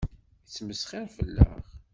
[0.45, 1.63] Yettmesxiṛ fell-aɣ.